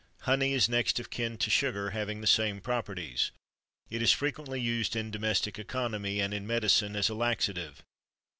Honey 0.21 0.53
is 0.53 0.67
next 0.67 0.99
of 0.99 1.11
kin 1.11 1.37
to 1.37 1.51
sugar, 1.51 1.91
having 1.91 2.21
the 2.21 2.25
same 2.25 2.59
properties. 2.59 3.29
It 3.87 4.01
is 4.01 4.11
frequently 4.11 4.59
used 4.59 4.95
in 4.95 5.11
domestic 5.11 5.59
economy, 5.59 6.19
and 6.19 6.33
in 6.33 6.47
medicine 6.47 6.95
as 6.95 7.07
a 7.09 7.13
laxative. 7.13 7.83